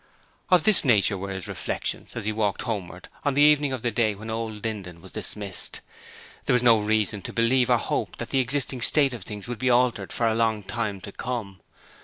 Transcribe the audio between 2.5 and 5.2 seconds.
homewards on the evening of the day when old Linden was